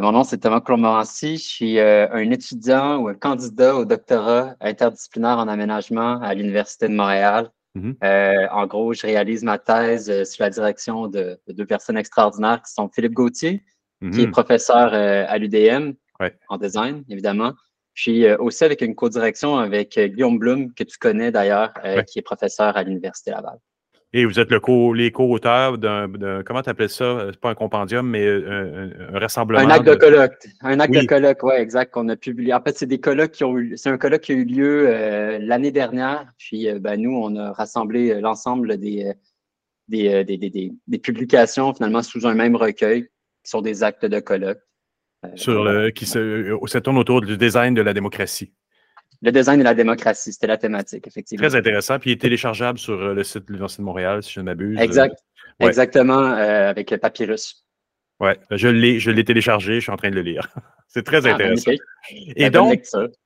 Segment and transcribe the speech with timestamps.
[0.00, 1.36] Mon nom, c'est Thomas Clomorancy.
[1.38, 6.88] Je suis euh, un étudiant ou un candidat au doctorat interdisciplinaire en aménagement à l'Université
[6.88, 7.50] de Montréal.
[7.74, 7.96] Mhm.
[8.04, 11.96] Euh, en gros, je réalise ma thèse euh, sous la direction de, de deux personnes
[11.96, 13.64] extraordinaires qui sont Philippe Gauthier,
[14.12, 14.30] qui est Mhm.
[14.30, 16.36] professeur à l'UDM Ouais.
[16.48, 17.52] en design, évidemment.
[17.94, 22.04] Puis aussi avec une co-direction avec Guillaume Blum, que tu connais d'ailleurs, Ouais.
[22.04, 23.58] qui est professeur à l'Université Laval.
[24.14, 26.10] Et vous êtes le co- les co-auteurs d'un,
[26.42, 27.04] comment tu appelles ça?
[27.04, 29.60] Euh, C'est pas un compendium, mais euh, un, un rassemblement.
[29.60, 30.32] Un acte de colloque.
[30.62, 31.02] Un acte Oui.
[31.02, 32.54] de colloque, oui, exact, qu'on a publié.
[32.54, 34.86] En fait, c'est des colloques qui ont eu, c'est un colloque qui a eu lieu
[34.88, 36.32] euh, l'année dernière.
[36.38, 39.12] Puis, euh, ben, nous, on a rassemblé l'ensemble des,
[39.88, 40.38] des, des,
[40.86, 43.02] des, publications, finalement, sous un même recueil,
[43.44, 44.60] qui sont des actes de colloque.
[45.26, 48.54] Euh, sur le, qui se, se tourne autour du design de la démocratie.
[49.22, 51.46] Le design et la démocratie, c'était la thématique, effectivement.
[51.48, 51.98] Très intéressant.
[51.98, 54.44] Puis il est téléchargeable sur euh, le site de l'Université de Montréal, si je ne
[54.44, 54.78] m'abuse.
[54.80, 55.16] Exact.
[55.60, 55.66] Ouais.
[55.66, 57.64] Exactement, euh, avec le papyrus.
[58.20, 60.48] Ouais, je l'ai, je l'ai téléchargé, je suis en train de le lire.
[60.88, 61.70] C'est très Ah, intéressant.
[61.70, 61.80] magnifique.
[62.36, 62.82] Et La donc,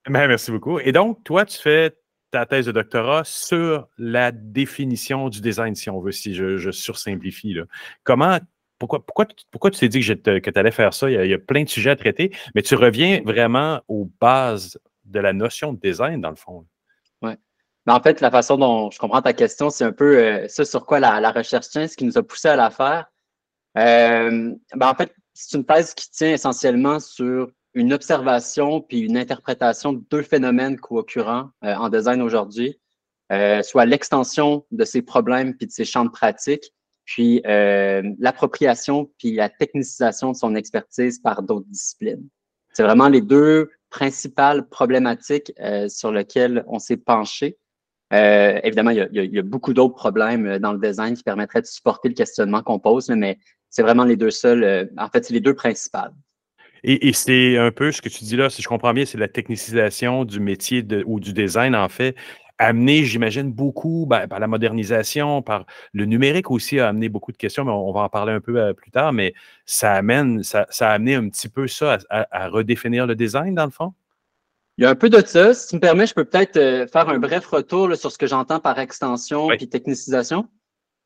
[0.08, 0.78] ben, merci beaucoup.
[0.80, 1.94] Et donc, toi, tu fais
[2.30, 6.70] ta thèse de doctorat sur la définition du design, si on veut, si je, je
[6.70, 7.52] sursimplifie.
[7.54, 7.64] Là.
[8.04, 8.38] Comment,
[8.78, 11.10] pourquoi, pourquoi, tu- pourquoi tu t'es dit que, je te- que tu allais faire ça?
[11.10, 13.82] Il y, a, il y a plein de sujets à traiter, mais tu reviens vraiment
[13.88, 14.78] aux bases
[15.12, 16.66] de la notion de design, dans le fond.
[17.84, 20.64] Ben, en fait, la façon dont je comprends ta question, c'est un peu euh, ça
[20.64, 23.06] sur quoi la, recherche tient, ce qui nous a poussé à la faire.
[23.76, 29.16] Euh, ben, en fait, c'est une thèse qui tient essentiellement sur une observation puis une
[29.16, 32.78] interprétation de deux phénomènes co-occurrents euh, en design aujourd'hui,
[33.32, 36.72] euh, soit l'extension de ces problèmes puis de ces champs de pratique,
[37.04, 42.28] puis l'appropriation puis la technicisation de son expertise par d'autres disciplines.
[42.74, 47.58] C'est vraiment les deux principales problématiques euh, sur lesquelles on s'est penché.
[48.14, 51.66] Euh, évidemment, il y a, beaucoup d'autres problèmes euh, dans le design qui permettraient de
[51.66, 54.90] supporter le questionnement qu'on pose, mais c'est vraiment les deux seuls.
[54.96, 56.12] en fait, c'est les deux principales.
[56.84, 59.28] Et, c'est un peu ce que tu dis là, si je comprends bien, c'est la
[59.28, 62.16] technicisation du métier ou du design, en fait,
[62.66, 67.36] amené, j'imagine, beaucoup ben, par la modernisation, par le numérique aussi a amené beaucoup de
[67.36, 69.34] questions, mais on, on va en parler un peu euh, plus tard, mais
[69.66, 73.14] ça amène, ça, ça a amené un petit peu ça à, à- à redéfinir le
[73.14, 73.92] design, dans le fond?
[74.78, 75.52] Il y a un peu de ça.
[75.52, 78.16] Si tu me permets, je peux peut-être euh, faire un bref retour là, sur ce
[78.16, 79.56] que j'entends par extension Oui.
[79.58, 80.48] puis technicisation.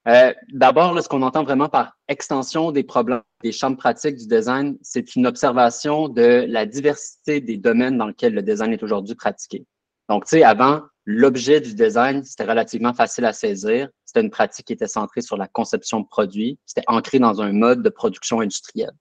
[0.06, 4.28] Euh, D'abord, ce qu'on entend vraiment par extension des problèmes, des champs de pratique du
[4.28, 9.16] design, c'est une observation de la diversité des domaines dans lesquels le design est aujourd'hui
[9.16, 9.66] pratiqué.
[10.08, 13.88] Donc, tu sais, avant, l'objet du design, c'était relativement facile à saisir.
[14.04, 16.58] C'était une pratique qui était centrée sur la conception de produits.
[16.66, 18.92] C'était ancré dans un mode de production industrielle.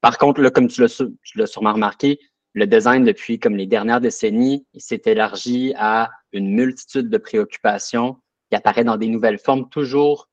[0.00, 2.18] Par contre, là, comme tu l'as tu l'as sûrement remarqué,
[2.54, 8.16] le design, depuis comme les dernières décennies, il s'est élargi à une multitude de préoccupations
[8.50, 10.28] qui apparaît dans des nouvelles formes toujours,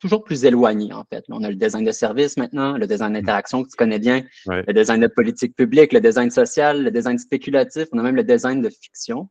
[0.00, 1.24] toujours plus éloignées, en fait.
[1.28, 4.62] On a le design de service maintenant, le design d'interaction que tu connais bien, Ouais.
[4.66, 8.24] le design de politique publique, le design social, le design spéculatif, on a même le
[8.24, 9.28] design de fiction.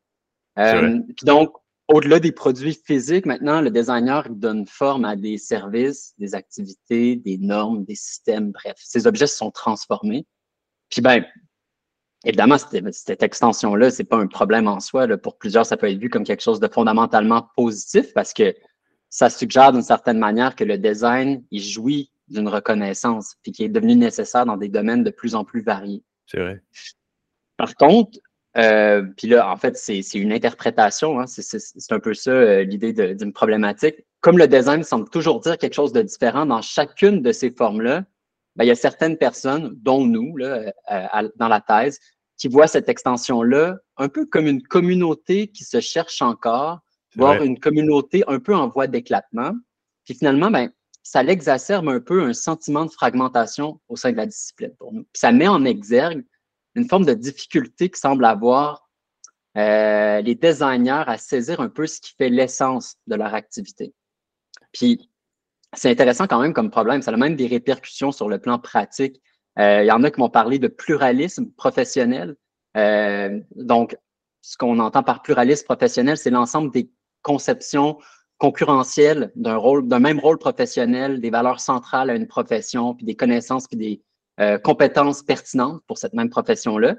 [0.57, 1.53] Euh, puis donc,
[1.88, 7.16] au-delà des produits physiques, maintenant, le designer il donne forme à des services, des activités,
[7.16, 8.75] des normes, des systèmes, bref.
[8.78, 10.25] Ces objets se sont transformés.
[10.90, 11.25] Puis ben,
[12.25, 15.07] évidemment, cette, cette extension-là, c'est pas un problème en soi.
[15.07, 15.18] Là.
[15.18, 18.53] Pour plusieurs, ça peut être vu comme quelque chose de fondamentalement positif parce que
[19.09, 23.69] ça suggère d'une certaine manière que le design, il jouit d'une reconnaissance, puis qui est
[23.69, 26.03] devenu nécessaire dans des domaines de plus en plus variés.
[26.25, 26.62] C'est vrai.
[27.56, 28.19] Par contre,
[28.57, 32.94] euh, puis là, en fait, c'est une interprétation, hein, c'est un peu ça euh, l'idée
[33.13, 33.95] d'une problématique.
[34.22, 38.03] Comme le design semble toujours dire quelque chose de différent dans chacune de ces formes-là,
[38.56, 42.00] ben, il y a certaines personnes, dont nous, là, euh, à- dans la thèse,
[42.38, 46.79] qui voient cette extension-là un peu comme une communauté qui se cherche encore,
[47.16, 49.53] voire une communauté un peu en voie d'éclatement.
[50.06, 50.72] Puis finalement, ben,
[51.03, 55.03] ça l'exacerbe un peu un sentiment de fragmentation au sein de la discipline pour nous.
[55.03, 56.24] Puis ça met en exergue
[56.77, 58.88] une forme de difficulté qui semble avoir
[59.57, 63.93] euh, les designers à saisir un peu ce qui fait l'essence de leur activité.
[64.71, 65.09] Puis
[65.75, 67.01] c'est intéressant quand même comme problème.
[67.01, 69.19] Ça a même des répercussions sur le plan pratique.
[69.57, 72.35] Euh, il y en a qui vont parler de pluralisme professionnel.
[72.77, 73.97] Euh, donc,
[74.41, 76.91] ce qu'on entend par pluralisme professionnel, c'est l'ensemble des
[77.24, 77.97] conceptions
[78.38, 83.15] concurrentielles d'un rôle, d'un même rôle professionnel, des valeurs centrales à une profession, puis des
[83.15, 84.03] connaissances, puis des
[84.39, 86.95] euh, compétences pertinentes pour cette même profession-là.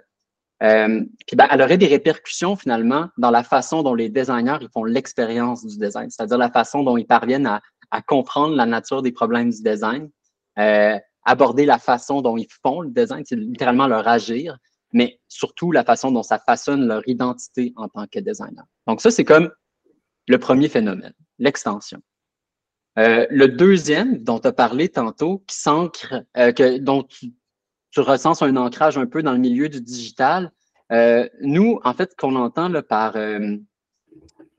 [0.63, 4.69] Euh, puis ben, elle aurait des répercussions finalement dans la façon dont les designers ils
[4.73, 7.61] font l'expérience du design, c'est-à-dire la façon dont ils parviennent à,
[7.93, 10.11] à comprendre la nature des problèmes du design,
[10.59, 14.59] euh, aborder la façon dont ils font le design, c'est littéralement leur agir,
[14.93, 18.65] mais surtout la façon dont ça façonne leur identité en tant que designer.
[18.87, 19.51] Donc ça, c'est comme
[20.27, 22.01] le premier phénomène, l'extension.
[22.99, 27.33] Euh, le deuxième dont tu as parlé tantôt, qui s'ancre, euh, dont tu
[27.91, 30.53] tu recenses un ancrage un peu dans le milieu du digital.
[31.41, 33.17] nous, en fait, qu'on entend là, par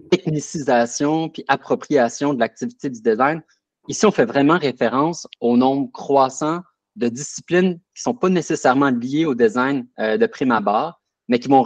[0.10, 3.44] technicisation puis appropriation de l'activité du design,
[3.88, 6.62] ici, on fait vraiment référence au nombre croissant
[6.96, 10.99] de disciplines qui ne sont pas nécessairement liées au design de prime abord,
[11.30, 11.64] mais qui vont,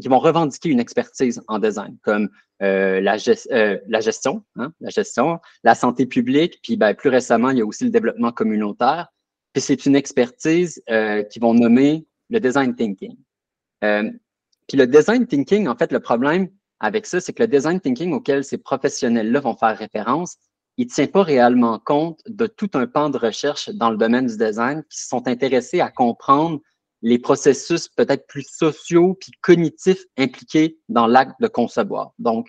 [0.00, 2.28] qui vont revendiquer une expertise en design, comme
[2.62, 3.16] euh, la,
[3.50, 7.62] euh, la, gestion, hein, la gestion, la santé publique, puis ben, plus récemment, il y
[7.62, 9.08] a aussi le développement communautaire.
[9.54, 13.16] Puis c'est une expertise euh, qu'ils vont nommer le design thinking.
[13.82, 14.10] Euh,
[14.68, 16.48] puis le design thinking, en fait, le problème
[16.80, 20.36] avec ça, c'est que le design thinking auquel ces professionnels-là vont faire référence,
[20.76, 24.26] il ne tient pas réellement compte de tout un pan de recherche dans le domaine
[24.26, 26.60] du design qui sont intéressés à comprendre
[27.06, 32.10] les processus peut-être plus sociaux puis cognitifs impliqués dans l'acte de concevoir.
[32.18, 32.48] Donc,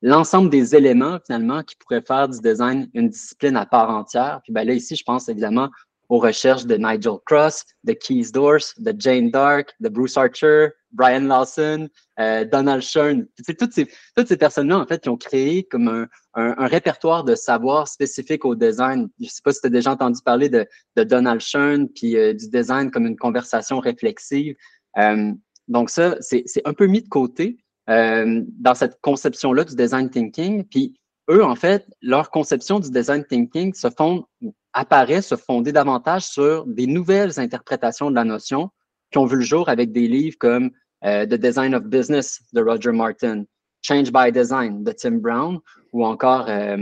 [0.00, 4.38] l'ensemble des éléments finalement qui pourraient faire du design une discipline à part entière.
[4.44, 5.70] Puis ben là, ici, je pense évidemment
[6.08, 11.20] aux recherches de Nigel Cross, de Keith Dorse, de Jane Dark, de Bruce Archer, Brian
[11.20, 11.88] Lawson,
[12.18, 12.82] euh, Donald.
[12.82, 17.22] C'est toutes ces, toutes ces personnes-là, en fait, qui ont créé comme un, un, répertoire
[17.24, 19.08] de savoir spécifique au design.
[19.20, 20.66] Je ne sais pas si tu as déjà entendu parler de,
[20.96, 24.56] de Donald Shern, puis euh, du design comme une conversation réflexive.
[24.98, 25.32] Euh,
[25.68, 27.58] donc ça, c'est un peu mis de côté
[27.88, 30.64] dans cette conception-là du design thinking.
[30.64, 30.98] Puis
[31.30, 34.24] eux, en fait, leur conception du design thinking se fonde,
[34.72, 38.70] apparaît se fonder davantage sur des nouvelles interprétations de la notion
[39.10, 40.70] qui ont vu le jour avec des livres comme
[41.04, 43.44] euh, The Design of Business de Roger Martin,
[43.82, 45.58] Change by Design de Tim Brown
[45.92, 46.76] ou encore euh,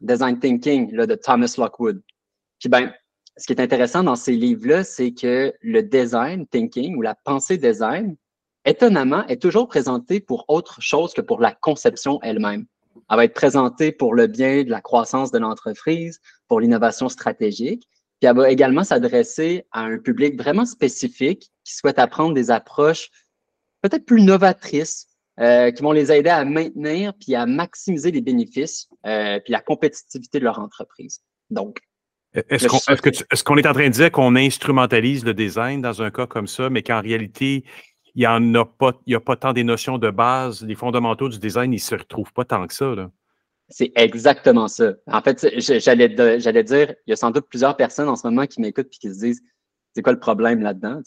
[0.00, 2.02] Design Thinking là, de Thomas Lockwood.
[2.58, 2.92] Puis ben,
[3.38, 7.56] ce qui est intéressant dans ces livres-là, c'est que le design thinking ou la pensée
[7.56, 8.16] design,
[8.64, 12.66] étonnamment, est toujours présenté pour autre chose que pour la conception elle-même.
[13.08, 17.88] Elle va être présentée pour le bien de la croissance de l'entreprise, pour l'innovation stratégique,
[18.18, 23.08] puis elle va également s'adresser à un public vraiment spécifique qui souhaite apprendre des approches
[23.88, 25.06] peut-être plus novatrices,
[25.40, 29.60] euh, qui vont les aider à maintenir puis à maximiser les bénéfices euh, puis la
[29.60, 31.20] compétitivité de leur entreprise.
[31.50, 31.78] Donc,
[32.34, 32.66] est-ce
[33.44, 36.46] qu'on est, est, en train de dire qu'on instrumentalise le design dans un cas comme
[36.46, 37.64] ça, mais qu'en réalité,
[38.14, 41.28] il n'y a pas, il y a pas tant des notions de base, les fondamentaux
[41.28, 42.94] du design, ils ne se retrouvent pas tant que ça.
[42.94, 43.10] Là?
[43.68, 44.94] C'est exactement ça.
[45.06, 48.46] En fait, j'allais, j'allais dire, il y a sans doute plusieurs personnes en ce moment
[48.46, 49.42] qui m'écoutent et qui se disent
[49.98, 51.00] c'est quoi le problème là-dedans?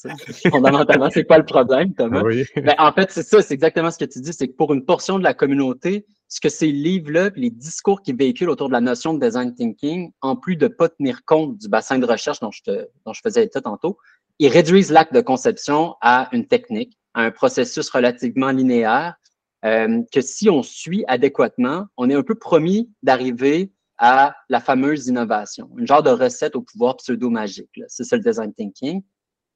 [0.52, 2.24] Fondamentalement, c'est quoi le problème, Thomas?
[2.58, 4.84] Ben, en fait, c'est ça, c'est exactement ce que tu dis, c'est que pour une
[4.84, 8.82] portion de la communauté, ce que ces livres-là, les discours qui véhiculent autour de la
[8.82, 12.42] notion de design thinking, en plus de ne pas tenir compte du bassin de recherche
[12.42, 13.98] dont je, te, dont je faisais état tantôt,
[14.40, 19.16] ils réduisent l'acte de conception à une technique, à un processus relativement linéaire
[19.64, 23.72] euh, que si on suit adéquatement, on est un peu promis d'arriver
[24.04, 27.70] à la fameuse innovation, une genre de recette au pouvoir pseudo-magique.
[27.88, 29.04] C'est ça le design thinking.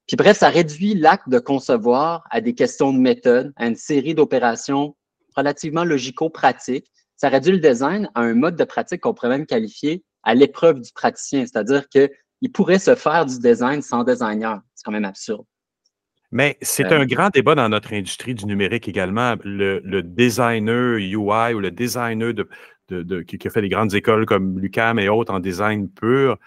[0.08, 4.14] Puis bref, ça réduit l'acte de concevoir à des questions de méthode, à une série
[4.14, 4.96] d'opérations
[5.36, 6.86] relativement logico-pratiques.
[7.16, 10.80] Ça réduit le design à un mode de pratique qu'on pourrait même qualifier à l'épreuve
[10.80, 14.62] du praticien, c'est-à-dire qu'il pourrait se faire du design sans designer.
[14.76, 15.46] C'est quand même absurde.
[16.32, 19.36] Mais c'est un grand débat dans notre industrie du numérique également.
[19.44, 22.48] Le, designer UI ou le designer de,
[22.88, 26.38] qui, a fait des grandes écoles comme l'UCAM et autres en design pur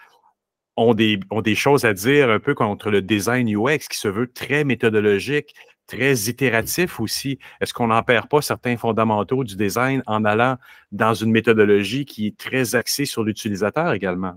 [0.77, 4.07] ont des, ont des choses à dire un peu contre le design UX qui se
[4.07, 5.53] veut très méthodologique,
[5.87, 7.39] très itératif aussi.
[7.59, 10.57] Est-ce qu'on n'en perd pas certains fondamentaux du design en allant
[10.91, 14.35] dans une méthodologie qui est très axée sur l'utilisateur également?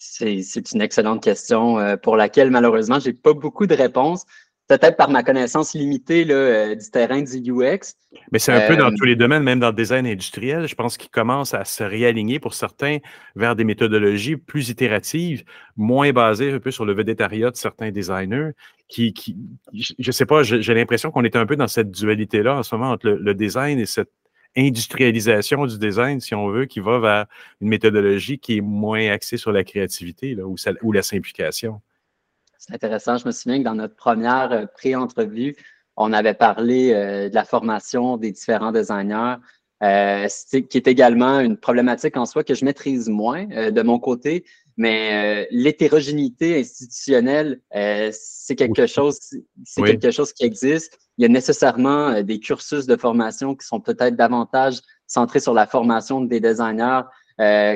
[0.00, 4.24] C'est une excellente question euh, pour laquelle, malheureusement, je n'ai pas beaucoup de réponses.
[4.68, 7.94] Peut-être par ma connaissance limitée là, euh, du terrain du UX.
[8.30, 10.66] Mais c'est un peu dans euh, tous les domaines, même dans le design industriel.
[10.66, 12.98] Je pense qu'il commence à se réaligner pour certains
[13.34, 15.44] vers des méthodologies plus itératives,
[15.76, 18.50] moins basées un peu sur le védétariat de certains designers.
[18.88, 19.36] Qui, qui
[19.72, 22.74] je ne sais pas, j'ai l'impression qu'on est un peu dans cette dualité-là en ce
[22.74, 24.10] moment entre le design et cette
[24.56, 27.26] industrialisation du design, si on veut, qui va vers
[27.60, 31.80] une méthodologie qui est moins axée sur la créativité là, ou, la simplification.
[32.64, 33.16] C'est intéressant.
[33.18, 35.56] Je me souviens que dans notre première euh, pré-entrevue,
[35.96, 39.34] on avait parlé euh, de la formation des différents designers,
[39.82, 40.28] euh,
[40.70, 44.44] qui est également une problématique en soi que je maîtrise moins de mon côté,
[44.76, 47.60] mais l'hétérogénéité institutionnelle,
[48.12, 49.18] c'est quelque chose,
[49.64, 50.96] c'est quelque chose qui existe.
[51.18, 54.78] Il y a nécessairement des cursus de formation qui sont peut-être davantage
[55.08, 57.02] centrés sur la formation des designers,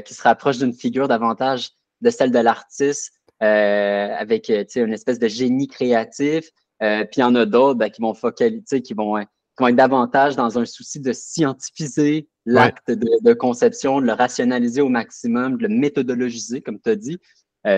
[0.04, 1.70] qui se rapprochent d'une figure davantage
[2.02, 6.50] de celle de l'artiste, avec une espèce de génie créatif.
[6.80, 9.26] puis il y en a d'autres ben, qui vont focaliser, qui vont, qui
[9.58, 14.80] vont être davantage dans un souci de scientifiser l'acte de, de, conception, de le rationaliser
[14.80, 17.18] au maximum, de le méthodologiser, comme tu as dit,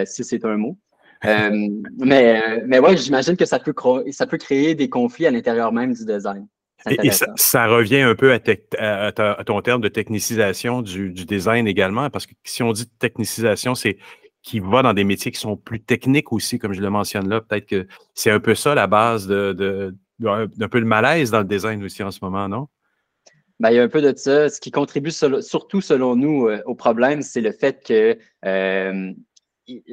[0.04, 0.78] si c'est un mot.
[1.24, 3.74] mais, mais ouais, j'imagine que ça peut,
[4.12, 6.46] ça peut créer des conflits à l'intérieur même du design.
[6.86, 12.34] Et, ça, revient un peu à, ton terme de technicisation du, design également, parce que
[12.44, 13.98] si on dit technicisation, c'est
[14.48, 17.42] qui va dans des métiers qui sont plus techniques aussi, comme je le mentionne là.
[17.42, 21.44] Peut-être que c'est un peu ça la base de, d'un peu le malaise dans le
[21.44, 22.66] design aussi en ce moment, non?
[23.60, 24.48] Ben, il y a un peu de ça.
[24.48, 29.12] Ce qui contribue surtout, selon nous, euh, au problème, c'est le fait que, euh,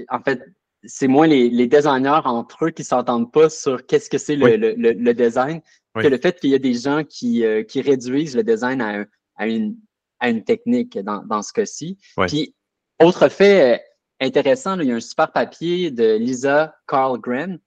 [0.08, 0.42] en fait,
[0.86, 5.14] c'est moins les, designers entre eux qui ne s'entendent pas sur qu'est-ce que c'est le,
[5.14, 5.60] design
[5.96, 9.04] que le fait qu'il y a des gens qui, euh, qui réduisent le design à,
[9.36, 9.76] à, une,
[10.22, 11.98] à une, technique dans, dans ce cas-ci.
[12.28, 12.56] Puis,
[13.02, 13.82] autre fait
[14.22, 17.60] intéressant, il y a un super papier de Lisa Carlgren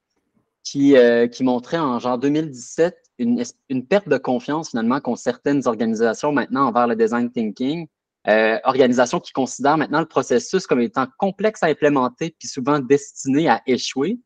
[0.63, 0.95] qui,
[1.33, 6.67] qui montrait en genre 2017 une, une, perte de confiance finalement qu'ont certaines organisations maintenant
[6.67, 7.87] envers le design thinking.
[8.27, 13.49] Euh, organisations qui considèrent maintenant le processus comme étant complexe à implémenter puis souvent destiné
[13.49, 14.19] à échouer.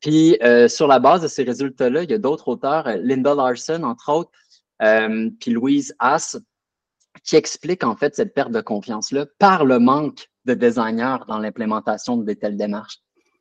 [0.00, 3.34] Puis euh, sur la base de ces résultats-là, il y a d'autres auteurs, euh, Linda
[3.34, 4.30] Larson entre autres,
[4.80, 6.38] euh, puis Louise Haas,
[7.24, 12.16] qui expliquent en fait cette perte de confiance-là par le manque de designers dans l'implémentation
[12.16, 12.98] de telles démarches.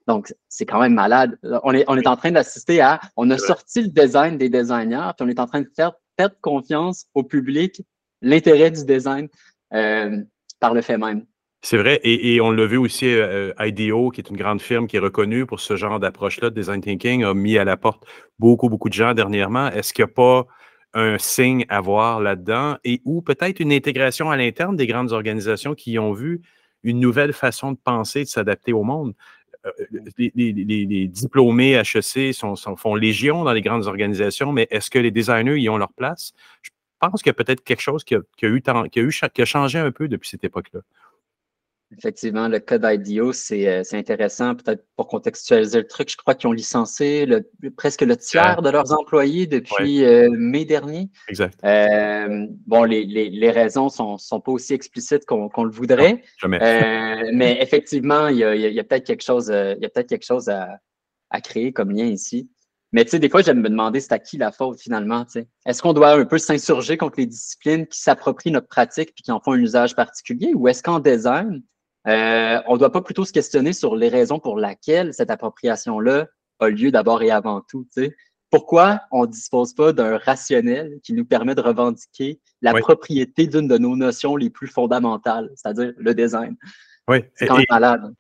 [0.07, 1.37] Donc, c'est quand même malade.
[1.63, 5.11] On est, on est en train d'assister à, on a sorti le design des designers,
[5.15, 7.81] puis on est en train de faire perdre confiance au public,
[8.21, 9.27] l'intérêt du design
[9.73, 10.17] euh,
[10.59, 11.25] par le fait même.
[11.63, 14.95] C'est vrai, et, on l'a vu aussi, euh, IDEO, qui est une grande firme qui
[14.95, 18.03] est reconnue pour ce genre d'approche-là de design thinking, a mis à la porte
[18.39, 19.67] beaucoup, beaucoup de gens dernièrement.
[19.67, 20.47] Est-ce qu'il n'y a pas
[20.95, 22.77] un signe à voir là-dedans?
[22.83, 26.41] Et ou peut-être une intégration à l'interne des grandes organisations qui ont vu
[26.83, 29.13] une nouvelle façon de penser, de s'adapter au monde?
[29.65, 29.71] Euh,
[30.17, 35.57] les, diplômés HEC sont, font légion dans les grandes organisations, mais est-ce que les designers
[35.57, 36.33] y ont leur place?
[36.63, 39.41] Je pense qu'il y a peut-être quelque chose qui a, eu, qui a, eu, qui
[39.41, 40.81] a changé un peu depuis cette époque-là.
[41.97, 44.55] Effectivement, le code IDEO, euh, c'est intéressant.
[44.55, 47.45] Peut-être pour contextualiser le truc, je crois qu'ils ont licencié le,
[47.75, 51.09] presque le tiers de leurs employés depuis euh, mai dernier.
[51.27, 51.59] Exact.
[51.65, 56.23] Euh, bon, les, les, les, raisons sont, sont pas aussi explicites qu'on le voudrait.
[56.37, 56.59] jamais.
[57.33, 60.25] mais effectivement, il y a, y a peut-être quelque chose, il y a peut-être quelque
[60.25, 60.79] chose à,
[61.29, 62.49] à, créer comme lien ici.
[62.93, 65.25] Mais tu sais, des fois, j'aime me demander c'est à qui la faute finalement.
[65.65, 69.31] Est-ce qu'on doit un peu s'insurger contre les disciplines qui s'approprient notre pratique puis qui
[69.31, 71.61] en font un usage particulier, ou est-ce qu'en design,
[72.07, 76.27] euh, on ne doit pas plutôt se questionner sur les raisons pour lesquelles cette appropriation-là
[76.59, 77.85] a lieu d'abord et avant tout.
[78.49, 83.67] Pourquoi on ne dispose pas d'un rationnel qui nous permet de revendiquer la propriété d'une
[83.67, 86.55] de nos notions les plus fondamentales, c'est-à-dire le design?
[87.07, 87.47] Oui, et,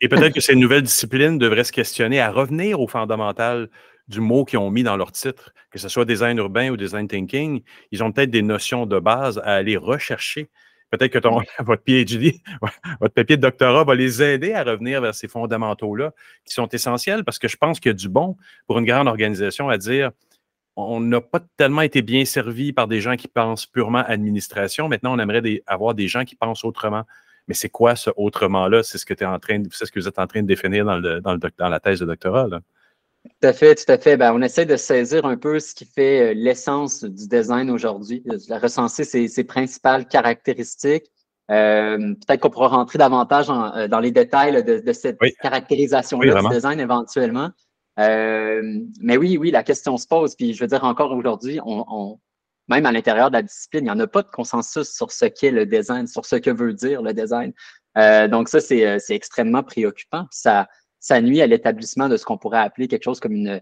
[0.01, 3.69] et peut-être que ces nouvelles disciplines devraient se questionner à revenir aux fondamentales
[4.07, 7.07] du mot qu'ils ont mis dans leur titre, que ce soit design urbain ou design
[7.07, 7.61] thinking.
[7.91, 10.49] Ils ont peut-être des notions de base à aller rechercher
[10.91, 12.35] Peut-être que ton, votre PhD,
[12.99, 16.13] votre papier de doctorat va les aider à revenir vers ces fondamentaux-là
[16.45, 19.07] qui sont essentiels parce que je pense qu'il y a du bon pour une grande
[19.07, 20.11] organisation à dire
[20.75, 24.87] on n'a pas tellement été bien servi par des gens qui pensent purement administration.
[24.87, 27.03] Maintenant, on aimerait avoir des gens qui pensent autrement.
[27.47, 28.83] Mais c'est quoi ce autrement-là?
[28.83, 30.47] C'est ce que tu es en train c'est ce que vous êtes en train de
[30.47, 32.47] définir dans, le, dans, le, dans la thèse de doctorat.
[32.47, 32.61] Là.
[33.23, 34.17] Tout à fait, tout à fait.
[34.17, 38.21] Ben, on essaie de saisir un peu ce qui fait euh, l'essence du design aujourd'hui,
[38.25, 41.05] de recenser ses, principales caractéristiques.
[41.51, 46.79] Euh, peut-être qu'on pourra rentrer davantage euh, dans les détails de, cette caractérisation-là du design
[46.79, 47.49] éventuellement.
[47.97, 50.35] mais oui, oui, la question se pose.
[50.35, 52.19] Puis je veux dire, encore aujourd'hui, on,
[52.69, 55.25] même à l'intérieur de la discipline, il n'y en a pas de consensus sur ce
[55.25, 57.53] qu'est le design, sur ce que veut dire le design.
[58.31, 60.25] donc ça, c'est extrêmement préoccupant.
[60.31, 60.67] Ça,
[61.01, 63.61] ça nuit à l'établissement de ce qu'on pourrait appeler quelque chose comme une,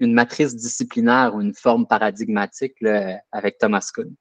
[0.00, 2.74] matrice disciplinaire ou une forme paradigmatique
[3.30, 4.12] avec Thomas Kuhn.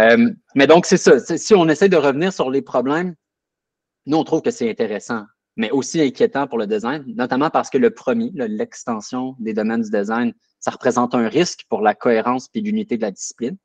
[0.00, 1.18] Euh, mais donc, c'est ça.
[1.18, 3.14] Si on essaie de revenir sur les problèmes,
[4.06, 5.24] nous, on trouve que c'est intéressant,
[5.56, 9.90] mais aussi inquiétant pour le design, notamment parce que le premier, l'extension des domaines du
[9.90, 13.56] design, ça représente un risque pour la cohérence et l'unité de la discipline.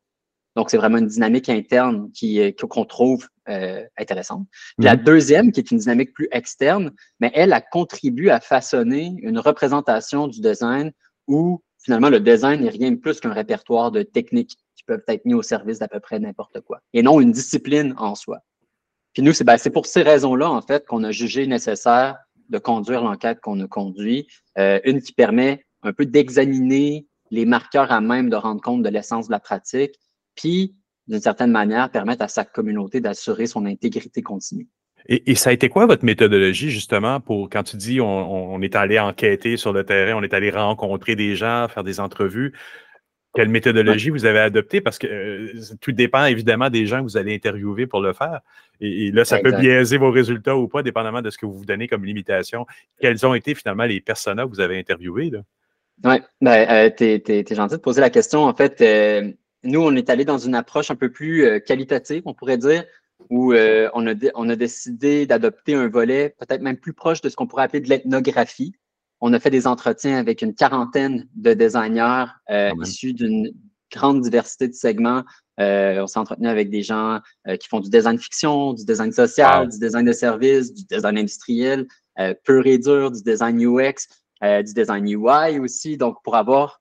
[0.55, 4.47] Donc, c'est vraiment une dynamique interne qui euh, qu'on trouve euh, intéressante.
[4.77, 5.03] La mhm.
[5.03, 10.27] deuxième, qui est une dynamique plus externe, mais elle, a contribué à façonner une représentation
[10.27, 10.91] du design
[11.27, 15.25] où finalement le design n'est rien de plus qu'un répertoire de techniques qui peuvent être
[15.25, 18.39] mis au service d'à peu près n'importe quoi, et non une discipline en soi.
[19.13, 22.17] Puis nous, c'est ben, pour ces raisons-là, en fait, qu'on a jugé nécessaire
[22.49, 24.27] de conduire l'enquête qu'on a conduit,
[24.57, 28.89] euh, une qui permet un peu d'examiner les marqueurs à même de rendre compte de
[28.89, 29.95] l'essence de la pratique,
[30.35, 30.75] puis,
[31.07, 34.67] d'une certaine manière, permettre à sa communauté d'assurer son intégrité continue.
[35.07, 38.99] Et, ça a été quoi votre méthodologie, justement, pour quand tu dis on, est allé
[38.99, 42.53] enquêter sur le terrain, on est allé rencontrer des gens, faire des entrevues?
[43.33, 44.81] quelle méthodologie vous avez adoptée?
[44.81, 48.41] Parce que euh, tout dépend évidemment des gens que vous allez interviewer pour le faire.
[48.81, 51.65] Et, là, ça peut biaiser vos résultats ou pas, dépendamment de ce que vous vous
[51.65, 52.65] donnez comme limitation.
[52.99, 55.31] Quels ont été finalement les personas que vous avez interviewés?
[56.03, 58.43] Oui, ben, euh, tu es, gentil de poser la question.
[58.43, 59.31] En fait, euh,
[59.63, 62.83] nous, on est allé dans une approche un peu plus qualitative, on pourrait dire,
[63.29, 67.35] où on, a on a décidé d'adopter un volet peut-être même plus proche de ce
[67.35, 68.73] qu'on pourrait appeler de l'ethnographie.
[69.21, 73.51] On a fait des entretiens avec une quarantaine de designers euh, issus d'une
[73.91, 75.23] grande diversité de segments.
[75.59, 79.11] Euh, on s'est entretenu avec des gens euh, qui font du design fiction, du design
[79.11, 81.87] social, du design de service, du design industriel,
[82.43, 84.07] pur et dur, du design UX,
[84.41, 85.97] du design UI aussi.
[85.97, 86.80] Donc, pour avoir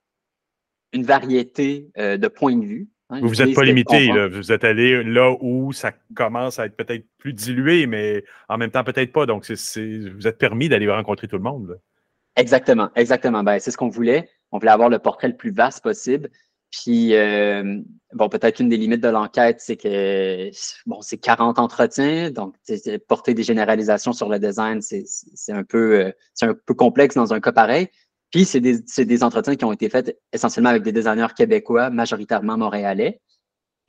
[0.92, 2.88] une variété de points de vue.
[3.10, 7.04] Hein, vous n'êtes pas limité, vous êtes allé là où ça commence à être peut-être
[7.18, 9.26] plus dilué, mais en même temps peut-être pas.
[9.26, 11.80] Donc, vous êtes permis d'aller rencontrer tout le monde.
[12.36, 13.42] Exactement, exactement.
[13.42, 14.28] Ben, c'est ce qu'on voulait.
[14.52, 16.30] On voulait avoir le portrait le plus vaste possible.
[16.70, 17.80] Puis, euh,
[18.12, 20.50] bon, peut-être une des limites de l'enquête, c'est que,
[20.86, 22.54] bon, c'est 40 entretiens, donc
[23.08, 27.32] porter des généralisations sur le design, c'est un peu, euh, c'est un peu complexe dans
[27.34, 27.88] un cas pareil.
[28.30, 32.56] Puis, c'est des, des entretiens qui ont été faits essentiellement avec des designers québécois, majoritairement
[32.56, 33.20] montréalais.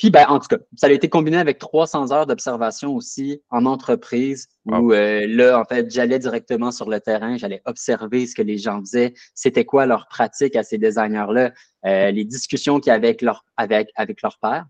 [0.02, 3.68] Puis, ben, en tout cas, ça a été combiné avec 300 heures d'observation aussi en
[3.68, 8.42] entreprise, où euh, là, en fait, j'allais directement sur le terrain, j'allais observer ce que
[8.42, 11.52] les gens faisaient, c'était quoi leur pratique à ces designers-là,
[11.86, 14.66] euh, les discussions qu'il y avait avec leur, avec, avec leur père.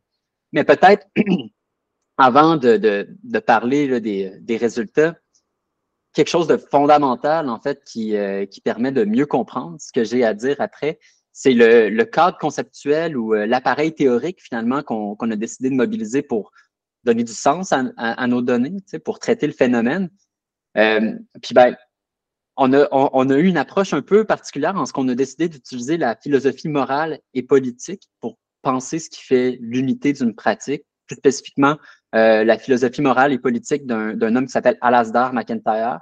[0.51, 1.07] Mais peut-être,
[2.17, 5.15] avant de, de, de parler là, des, des, résultats,
[6.13, 10.03] quelque chose de fondamental, en fait, qui, euh, qui permet de mieux comprendre ce que
[10.03, 10.99] j'ai à dire après,
[11.33, 16.51] c'est le, cadre conceptuel ou euh, l'appareil théorique finalement qu'on a décidé de mobiliser pour
[17.03, 20.09] donner du sens à, nos données, pour traiter le phénomène.
[20.77, 21.75] Euh, puis ben,
[22.57, 25.49] on a, on, a eu une approche un peu particulière en ce qu'on a décidé
[25.49, 31.15] d'utiliser la philosophie morale et politique pour penser ce qui fait l'unité d'une pratique, plus
[31.15, 31.77] spécifiquement
[32.15, 35.99] euh, la philosophie morale et politique d'un homme qui s'appelle Alasdair McIntyre.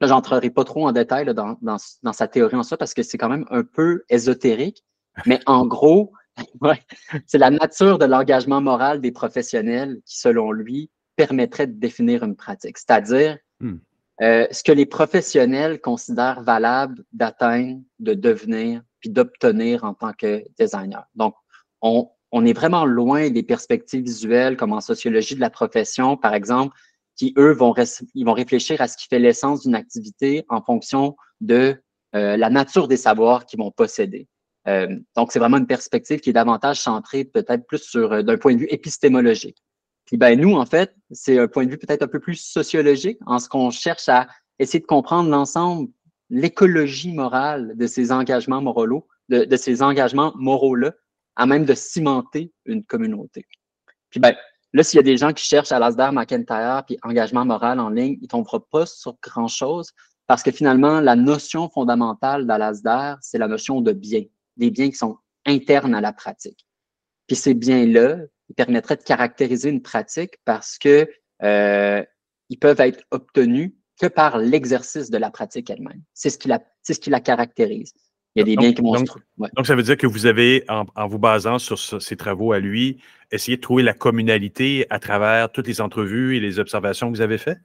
[0.00, 3.16] Là, j'entrerai pas trop en détail dans, dans, sa théorie en soi parce que c'est
[3.16, 4.84] quand même un peu ésotérique.
[5.24, 6.12] Mais en gros,
[7.26, 12.36] c'est la nature de l'engagement moral des professionnels qui, selon lui, permettrait de définir une
[12.36, 12.76] pratique.
[12.76, 13.76] C'est-à-dire hmm.
[14.20, 20.44] euh, ce que les professionnels considèrent valable d'atteindre, de devenir, puis d'obtenir en tant que
[20.58, 21.06] designer.
[21.14, 21.34] Donc,
[21.80, 26.34] on, on est vraiment loin des perspectives visuelles comme en sociologie de la profession, par
[26.34, 26.76] exemple,
[27.16, 27.74] qui, eux, vont,
[28.14, 31.80] ils vont réfléchir à ce qui fait l'essence d'une activité en fonction de
[32.14, 34.28] euh, la nature des savoirs qu'ils vont posséder.
[34.68, 38.36] Euh, donc, c'est vraiment une perspective qui est davantage centrée peut-être plus sur euh, d'un
[38.36, 39.58] point de vue épistémologique.
[40.04, 43.18] Puis ben nous, en fait, c'est un point de vue peut-être un peu plus sociologique,
[43.26, 45.90] en ce qu'on cherche à essayer de comprendre l'ensemble,
[46.30, 50.92] l'écologie morale de ces engagements moraux, de, de ces engagements moraux-là,
[51.36, 53.46] à même de cimenter une communauté.
[54.10, 54.34] Puis ben,
[54.76, 57.88] Là, s'il y a des gens qui cherchent à Alasdair McIntyre puis engagement moral en
[57.88, 59.90] ligne, ils tomberont pas sur grand-chose
[60.26, 64.24] parce que finalement, la notion fondamentale d'Alasdair, c'est la notion de bien,
[64.58, 66.66] des biens qui sont internes à la pratique.
[67.26, 68.18] Puis ces biens-là,
[68.50, 71.08] ils permettraient de caractériser une pratique parce que
[71.42, 72.04] euh,
[72.50, 76.02] ils peuvent être obtenus que par l'exercice de la pratique elle-même.
[76.12, 77.94] C'est ce qui la, c'est ce qui la caractérise.
[78.36, 80.62] Il y a des biens qui vont donc, donc, ça veut dire que vous avez,
[80.68, 82.98] en, vous basant sur ces travaux à lui,
[83.32, 87.22] essayé de trouver la communalité à travers toutes les entrevues et les observations que vous
[87.22, 87.58] avez faites?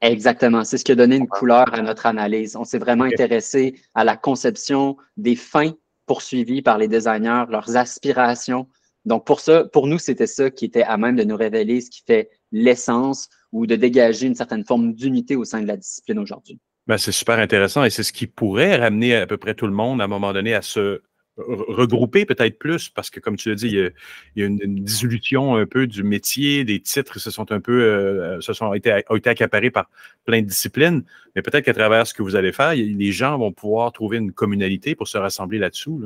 [0.00, 0.64] Exactement.
[0.64, 2.56] C'est ce qui a donné une couleur à notre analyse.
[2.56, 5.74] On s'est vraiment intéressé à la conception des fins
[6.06, 8.66] poursuivies par les designers, leurs aspirations.
[9.04, 11.90] Donc, pour ça, pour nous, c'était ça qui était à même de nous révéler ce
[11.90, 16.18] qui fait l'essence ou de dégager une certaine forme d'unité au sein de la discipline
[16.18, 16.58] aujourd'hui.
[16.90, 19.72] Ben, c'est super intéressant et c'est ce qui pourrait ramener à peu près tout le
[19.72, 21.02] monde à un moment donné à se
[21.36, 23.92] regrouper peut-être plus parce que, comme tu l'as dit, il
[24.34, 28.40] y, a, une, dissolution un peu du métier, des titres se sont un peu euh,
[28.40, 29.88] se sont été, ont été accaparés par
[30.24, 31.04] plein de disciplines.
[31.36, 34.32] Mais peut-être qu'à travers ce que vous allez faire, les gens vont pouvoir trouver une
[34.32, 36.02] communalité pour se rassembler là-dessous.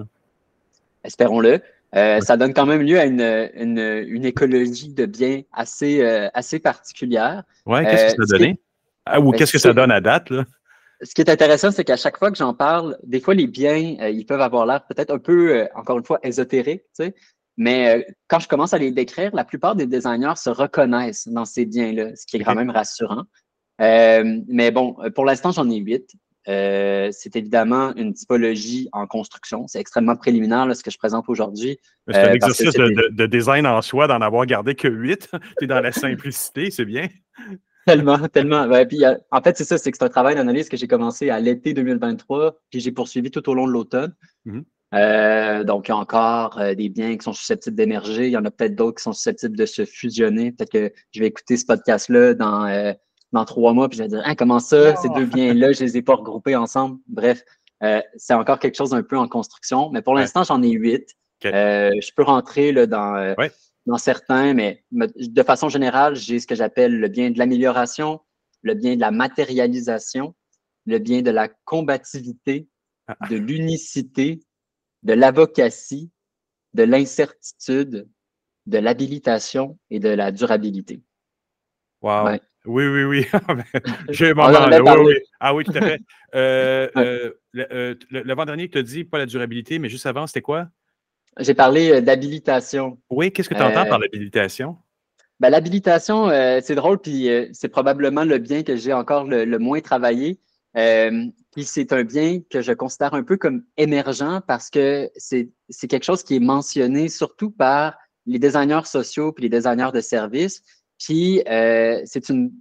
[1.02, 1.62] Espérons-le.
[1.96, 6.58] Euh, ça donne quand même lieu à une, une, écologie de biens assez, euh, assez
[6.58, 7.42] particulière.
[7.64, 8.60] Oui, qu'est-ce que ça a donné?
[9.06, 10.28] Ah, ou ben, qu'est-ce que ça donne à date?
[10.28, 10.44] Là?
[11.04, 13.96] Ce qui est intéressant, c'est qu'à chaque fois que j'en parle, des fois, les biens,
[14.00, 17.14] euh, ils peuvent avoir l'air peut-être un peu, euh, encore une fois, ésotériques, tu sais.
[17.56, 21.44] Mais euh, quand je commence à les décrire, la plupart des designers se reconnaissent dans
[21.44, 23.24] ces biens-là, ce qui est quand même rassurant.
[23.78, 26.10] mais bon, pour l'instant, j'en ai huit.
[26.46, 29.68] c'est évidemment une typologie en construction.
[29.68, 31.78] C'est extrêmement préliminaire ce que je présente aujourd'hui.
[32.08, 35.28] C'est un exercice de, de, design en soi d'en avoir gardé que huit.
[35.58, 37.06] tu es dans la simplicité, c'est bien.
[37.86, 38.66] Tellement, tellement.
[38.86, 41.38] puis, en fait, c'est ça, c'est que c'est un travail d'analyse que j'ai commencé à
[41.38, 44.14] l'été 2023, puis j'ai poursuivi tout au long de l'automne.
[44.46, 45.64] Mm-hmm.
[45.64, 48.26] donc, il y a encore des biens qui sont susceptibles d'émerger.
[48.26, 50.52] Il y en a peut-être d'autres qui sont susceptibles de se fusionner.
[50.52, 52.94] Peut-être que je vais écouter ce podcast-là dans,
[53.32, 55.98] dans trois mois, puis je vais dire hein, comment ça, ces deux biens-là, je les
[55.98, 57.00] ai pas regroupés ensemble?
[57.06, 57.44] Bref,
[58.16, 59.90] c'est encore quelque chose un peu en construction.
[59.90, 61.06] Mais pour l'instant, j'en ai huit.
[61.42, 63.34] je peux rentrer là, dans,
[63.86, 68.20] dans certains, mais de façon générale, j'ai ce que j'appelle le bien de l'amélioration,
[68.62, 70.34] le bien de la matérialisation,
[70.86, 72.68] le bien de la combativité,
[73.06, 73.28] ah, ah.
[73.28, 74.40] de l'unicité,
[75.02, 76.10] de l'avocatie,
[76.72, 78.08] de l'incertitude,
[78.66, 81.02] de l'habilitation et de la durabilité.
[82.00, 82.38] Wow.
[82.66, 83.26] Oui, oui, oui.
[84.10, 84.80] J'ai un moment là.
[84.82, 85.14] Oui, oui.
[85.40, 86.00] Ah oui, tout à fait.
[86.34, 90.68] Euh, euh, euh, L'avant-dernier, tu as dit pas la durabilité, mais juste avant, c'était quoi?
[91.38, 92.98] J'ai parlé euh, d'habilitation.
[93.10, 94.76] Oui, qu'est-ce que tu entends par euh, l'habilitation?
[95.40, 99.80] Ben, L'habilitation, euh, c'est drôle, puis c'est probablement le bien que j'ai encore le, moins
[99.80, 100.38] travaillé.
[100.74, 105.50] puis c'est un bien que je considère un peu comme émergent parce que c'est
[105.88, 110.62] quelque chose qui est mentionné surtout par les designers sociaux puis les designers de services.
[110.98, 111.42] Puis
[112.04, 112.52] c'est une,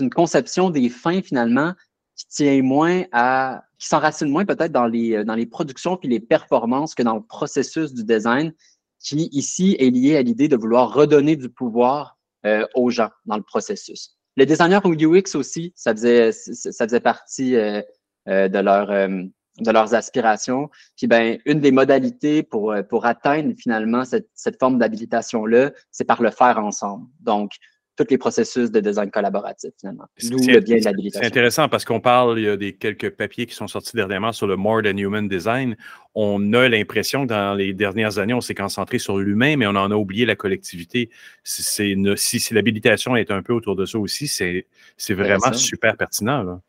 [0.00, 1.74] une conception des fins finalement
[2.22, 6.08] qui tient moins à, qui s'enracine moins peut-être dans les, euh, dans les productions puis
[6.08, 8.52] les performances que dans le processus du design,
[9.00, 13.36] qui ici est lié à l'idée de vouloir redonner du pouvoir euh, aux gens dans
[13.36, 14.16] le processus.
[14.36, 17.82] Les designers au UX aussi, ça faisait, ça faisait partie euh,
[18.26, 20.70] de, leur, de leurs aspirations.
[20.96, 26.22] Puis ben, une des modalités pour, pour atteindre finalement cette, cette forme d'habilitation-là, c'est par
[26.22, 27.06] le faire ensemble.
[27.20, 27.50] Donc,
[27.96, 30.06] tous les processus de design collaboratif, finalement.
[30.16, 34.32] C'est intéressant parce qu'on parle, il y a des quelques papiers qui sont sortis dernièrement
[34.32, 35.76] sur le More Than Human Design.
[36.14, 39.76] On a l'impression que dans les dernières années, on s'est concentré sur l'humain, mais on
[39.76, 41.10] en a oublié la collectivité.
[41.44, 46.60] si, si l'habilitation est un peu autour de ça aussi, c'est vraiment super pertinent.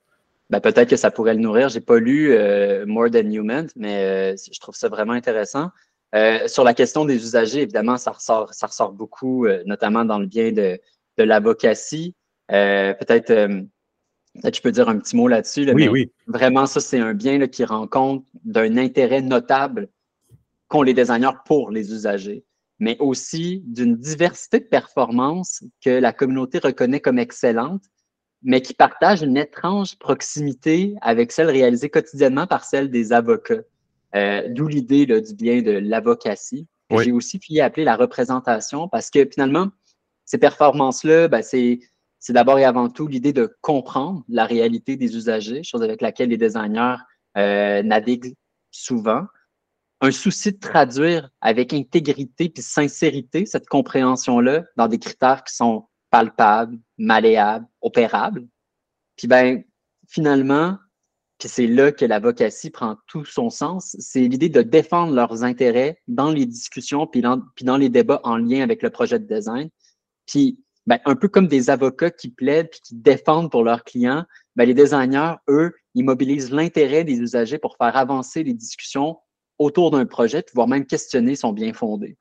[0.49, 1.69] Ben, peut-être que ça pourrait le nourrir.
[1.69, 5.71] Je n'ai pas lu euh, More Than Human, mais euh, je trouve ça vraiment intéressant.
[6.13, 10.27] Euh, sur la question des usagers, évidemment, ça ressort, ça ressort beaucoup, notamment dans le
[10.27, 10.79] bien de,
[11.17, 12.15] de l'avocatie.
[12.51, 13.61] Euh, peut-être euh,
[14.35, 15.69] peut-être je peux dire un petit mot là-dessus.
[15.73, 16.11] oui, oui.
[16.27, 19.89] Vraiment, ça, c'est un bien là, qui rend compte d'un intérêt notable
[20.67, 22.43] qu'ont les designers pour les usagers,
[22.79, 27.83] mais aussi d'une diversité de performances que la communauté reconnaît comme excellente,
[28.41, 33.61] mais qui partage une étrange proximité avec celle réalisée quotidiennement par celle des avocats.
[34.15, 36.67] Euh, d'où l'idée du bien de l'avocatie.
[37.01, 39.69] J'ai aussi pu y appeler la représentation parce que finalement,
[40.25, 41.79] ces performances-là, ben, c'est,
[42.29, 46.37] d'abord et avant tout l'idée de comprendre la réalité des usagers, chose avec laquelle les
[46.37, 46.97] designers
[47.37, 48.35] euh, naviguent
[48.71, 49.25] souvent.
[50.01, 55.87] Un souci de traduire avec intégrité puis sincérité cette compréhension-là dans des critères qui sont
[56.09, 58.45] palpables, malléables, opérables.
[59.15, 59.63] Puis ben,
[60.07, 60.77] finalement,
[61.39, 66.01] puis c'est là que l'avocatie prend tout son sens, c'est l'idée de défendre leurs intérêts
[66.07, 69.69] dans les discussions puis dans les débats en lien avec le projet de design,
[70.25, 74.25] puis, ben, un peu comme des avocats qui plaident puis qui défendent pour leurs clients,
[74.55, 79.17] ben, les designers, eux, ils mobilisent l'intérêt des usagers pour faire avancer les discussions
[79.59, 82.17] autour d'un projet, voire même questionner son bien fondé.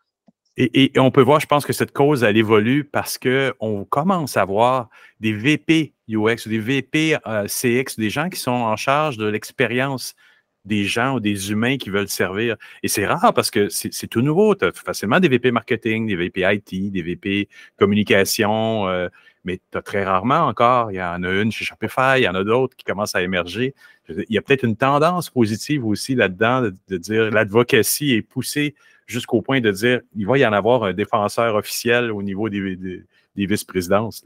[0.58, 4.44] Et, on peut voir, je pense que cette cause, elle évolue parce qu'on commence à
[4.44, 9.26] voir des VP UX, des VP euh, CX, des gens qui sont en charge de
[9.26, 10.14] l'expérience
[10.64, 12.56] des gens ou des humains qui veulent servir.
[12.82, 14.54] Et c'est rare parce que c'est tout nouveau.
[14.54, 19.08] Tu as facilement des VP marketing, des VP IT, des VP communication, euh,
[19.44, 20.92] mais tu as très rarement encore.
[20.92, 23.22] Il y en a une chez Shopify, il y en a d'autres qui commencent à
[23.22, 23.74] émerger.
[24.08, 28.74] Il y a peut-être une tendance positive aussi là-dedans de, dire l'advocacy est poussée
[29.06, 33.04] jusqu'au point de dire il va y en avoir un défenseur officiel au niveau des,
[33.36, 34.24] vice-présidences.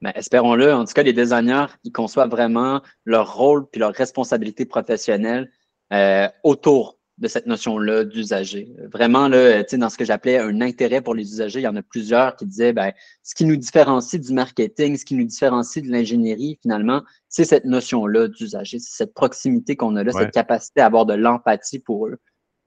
[0.00, 0.72] Ben, espérons-le.
[0.72, 5.50] En tout cas, les designers, ils conçoivent vraiment leur rôle puis leur responsabilité professionnelle
[5.92, 8.72] euh, autour de cette notion-là d'usager.
[8.92, 11.82] Vraiment, là, dans ce que j'appelais un intérêt pour les usagers, il y en a
[11.82, 12.92] plusieurs qui disaient ben,
[13.24, 17.64] ce qui nous différencie du marketing, ce qui nous différencie de l'ingénierie, finalement, c'est cette
[17.64, 22.06] notion-là d'usager, c'est cette proximité qu'on a là, cette capacité à avoir de l'empathie pour
[22.06, 22.18] eux.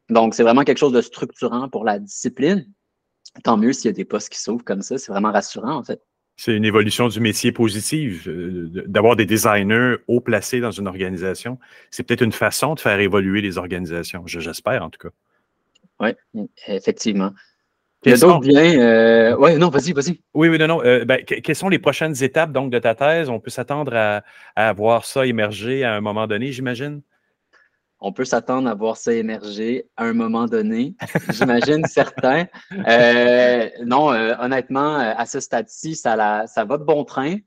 [0.10, 2.68] Donc, c'est vraiment quelque chose de structurant pour la discipline.
[3.46, 5.84] Tant mieux s'il y a des postes qui s'ouvrent comme ça, c'est vraiment rassurant, en
[5.84, 6.02] fait.
[6.38, 11.60] C'est une évolution du métier positive, euh, d'avoir des designers haut placés dans une organisation.
[11.92, 15.14] C'est peut-être une façon de faire évoluer les organisations, j'espère en tout cas.
[16.00, 17.32] Oui, effectivement.
[18.04, 18.80] Il y a d'autres biens.
[18.80, 20.20] Euh, oui, non, vas-y, vas-y.
[20.34, 20.84] Oui, oui, non, non.
[20.84, 23.30] Euh, ben, quelles sont les prochaines étapes donc de ta thèse?
[23.30, 24.24] On peut s'attendre à,
[24.56, 27.02] à, voir ça émerger à un moment donné, j'imagine?
[28.02, 30.96] On peut s'attendre à voir ça émerger à un moment donné,
[31.30, 32.48] j'imagine certains.
[32.88, 37.38] Euh, non, euh, honnêtement, euh, à ce stade-ci, ça, va de bon train.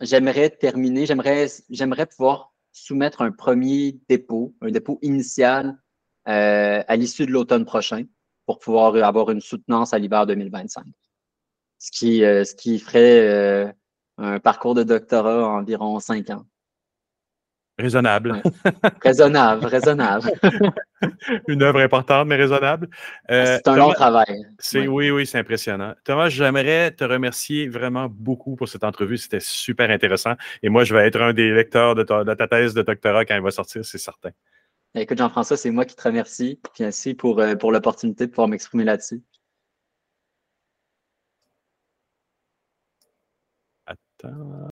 [0.00, 5.78] j'aimerais terminer, j'aimerais, j'aimerais pouvoir soumettre un premier dépôt, un dépôt initial
[6.26, 8.04] à l'issue de l'automne prochain
[8.44, 10.84] pour pouvoir avoir une soutenance à l'hiver 2025.
[11.78, 13.74] Ce qui, ce qui ferait
[14.18, 16.44] un parcours de doctorat environ cinq ans.
[17.78, 18.42] Raisonnable.
[19.02, 20.32] Raisonnable, raisonnable.
[21.48, 22.88] Une œuvre importante, mais raisonnable.
[23.30, 24.46] Euh, c'est un long travail.
[24.58, 25.94] C'est, Oui, oui, c'est impressionnant.
[26.02, 29.18] Thomas, j'aimerais te remercier vraiment beaucoup pour cette entrevue.
[29.18, 30.34] C'était super intéressant.
[30.62, 33.26] Et moi, je vais être un des lecteurs de ta, de ta thèse de doctorat
[33.26, 34.30] quand elle va sortir, c'est certain.
[34.94, 36.58] Écoute, Jean-François, c'est moi qui te remercie.
[36.80, 39.22] Merci pour, euh, pour l'opportunité de pouvoir m'exprimer là-dessus.
[43.86, 44.64] Attends.